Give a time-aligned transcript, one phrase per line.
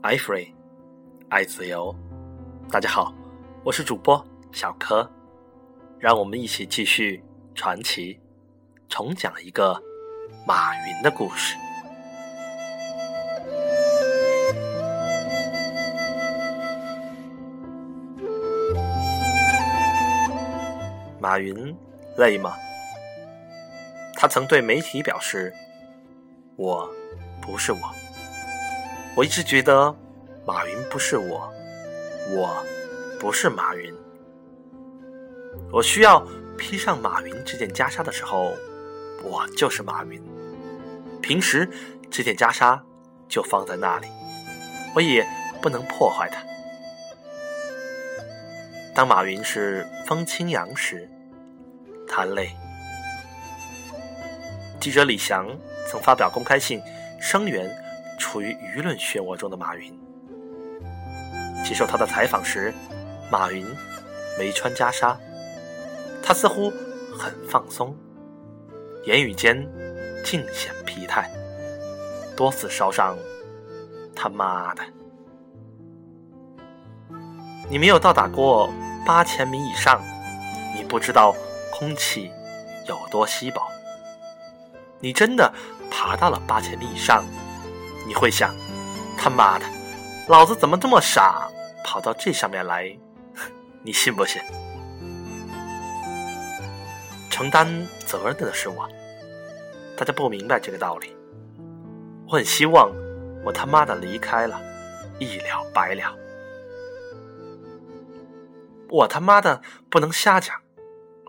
[0.00, 0.54] 爱 free，
[1.28, 1.92] 爱自由。
[2.70, 3.12] 大家好，
[3.64, 5.10] 我是主播小柯，
[5.98, 7.20] 让我们一起继续
[7.52, 8.20] 传奇，
[8.88, 9.82] 重讲一个
[10.46, 11.56] 马云的故事。
[21.20, 21.76] 马云
[22.16, 22.54] 累吗？
[24.14, 25.52] 他曾对媒体表示
[26.54, 26.88] ：“我
[27.42, 27.78] 不是我。”
[29.18, 29.92] 我一直觉得，
[30.46, 31.52] 马云不是我，
[32.30, 32.64] 我
[33.18, 33.92] 不是马云。
[35.72, 36.24] 我需要
[36.56, 38.54] 披上马云这件袈裟的时候，
[39.24, 40.22] 我就是马云。
[41.20, 41.68] 平时
[42.08, 42.80] 这件袈裟
[43.28, 44.06] 就放在那里，
[44.94, 45.26] 我也
[45.60, 46.40] 不能破坏它。
[48.94, 51.10] 当马云是风清扬时，
[52.06, 52.54] 他累。
[54.78, 55.48] 记者李翔
[55.88, 56.80] 曾发表公开信
[57.20, 57.68] 声援。
[58.18, 59.96] 处于舆论漩涡中的马云，
[61.64, 62.74] 接受他的采访时，
[63.30, 63.64] 马云
[64.38, 65.16] 没穿袈裟，
[66.22, 66.70] 他似乎
[67.16, 67.96] 很放松，
[69.06, 69.56] 言语间
[70.24, 71.30] 尽显疲态，
[72.36, 73.16] 多次烧上
[74.14, 74.82] “他妈的”。
[77.70, 78.70] 你没有到达过
[79.06, 80.02] 八千米以上，
[80.74, 81.34] 你不知道
[81.72, 82.30] 空气
[82.86, 83.62] 有多稀薄。
[85.00, 85.50] 你真的
[85.90, 87.24] 爬到了八千米以上。
[88.08, 88.54] 你会想，
[89.18, 89.66] 他妈的，
[90.28, 91.46] 老子怎么这么傻，
[91.84, 92.98] 跑到这上面来？
[93.84, 94.40] 你信不信？
[97.28, 98.88] 承担责任的是我，
[99.94, 101.14] 大家不明白这个道理。
[102.26, 102.90] 我很希望
[103.44, 104.58] 我他妈的离开了，
[105.18, 106.16] 一了百了。
[108.88, 110.56] 我他妈的不能瞎讲，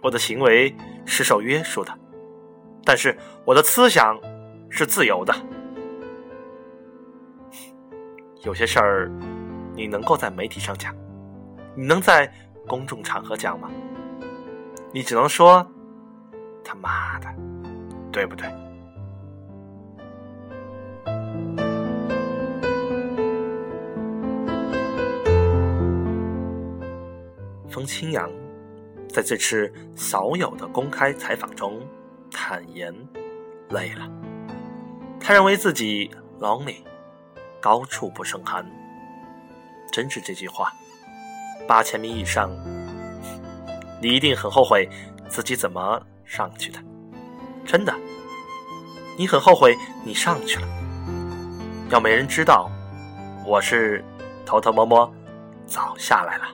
[0.00, 0.72] 我的行为
[1.04, 1.92] 是受约束的，
[2.84, 4.16] 但是我的思想
[4.70, 5.34] 是自由的。
[8.44, 9.10] 有些事儿，
[9.74, 10.94] 你能够在媒体上讲，
[11.74, 12.32] 你能在
[12.68, 13.68] 公众场合讲吗？
[14.92, 15.66] 你只能说
[16.64, 17.26] 他妈的，
[18.12, 18.48] 对不对？
[27.68, 28.30] 风清扬
[29.08, 31.80] 在这次少有的公开采访中
[32.30, 32.94] 坦言
[33.70, 34.08] 累了，
[35.18, 36.76] 他认为自己 lonely。
[37.60, 38.64] 高处不胜寒，
[39.90, 40.72] 真是这句话。
[41.66, 42.50] 八千米以上，
[44.00, 44.88] 你一定很后悔
[45.28, 46.78] 自己怎么上去的。
[47.66, 47.94] 真的，
[49.18, 50.66] 你很后悔你上去了。
[51.90, 52.70] 要没人知道，
[53.44, 54.04] 我是
[54.46, 55.12] 偷偷摸摸
[55.66, 56.44] 早下来了。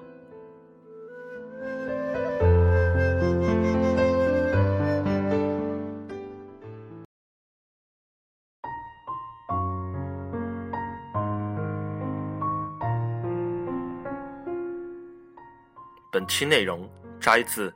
[16.15, 16.89] 本期内容
[17.19, 17.75] 摘自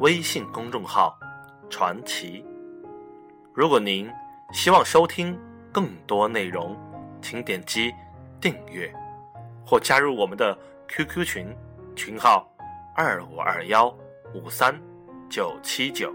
[0.00, 1.18] 微信公众号
[1.70, 2.44] “传奇”。
[3.54, 4.06] 如果您
[4.52, 5.34] 希望收听
[5.72, 6.76] 更多内容，
[7.22, 7.90] 请点击
[8.42, 8.94] 订阅
[9.64, 10.54] 或加入我们的
[10.86, 11.56] QQ 群，
[11.96, 12.46] 群号
[12.94, 13.88] 二五二幺
[14.34, 14.78] 五三
[15.30, 16.14] 九七九。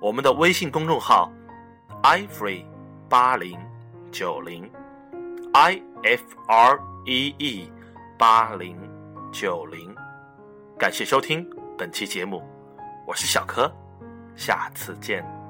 [0.00, 1.28] 我们的微信公众号
[2.04, 2.64] “ifree
[3.08, 3.58] 八零
[4.12, 4.70] 九零
[5.54, 7.68] i f r e e
[8.16, 8.78] 八零
[9.32, 9.92] 九零”。
[10.78, 12.42] 感谢收听本期节目，
[13.06, 13.72] 我是小柯，
[14.34, 15.41] 下次见。